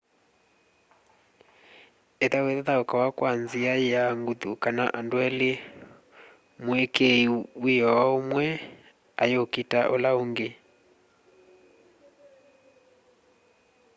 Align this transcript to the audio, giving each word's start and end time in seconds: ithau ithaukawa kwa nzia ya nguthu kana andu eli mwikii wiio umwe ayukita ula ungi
ithau 2.25 2.47
ithaukawa 2.59 3.07
kwa 3.17 3.31
nzia 3.43 3.73
ya 3.91 4.03
nguthu 4.19 4.49
kana 4.63 4.83
andu 4.97 5.17
eli 5.27 5.51
mwikii 6.63 7.21
wiio 7.63 7.93
umwe 8.19 8.45
ayukita 9.23 9.79
ula 9.95 10.09
ungi 10.23 10.49